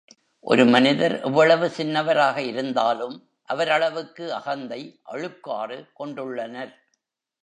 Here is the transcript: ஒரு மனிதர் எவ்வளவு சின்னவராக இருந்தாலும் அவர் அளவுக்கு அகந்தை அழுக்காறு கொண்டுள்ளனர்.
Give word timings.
ஒரு 0.45 0.63
மனிதர் 0.65 1.15
எவ்வளவு 1.21 1.67
சின்னவராக 1.67 2.37
இருந்தாலும் 2.37 3.13
அவர் 3.49 3.69
அளவுக்கு 3.69 4.33
அகந்தை 4.33 4.81
அழுக்காறு 5.03 5.77
கொண்டுள்ளனர். 5.99 6.73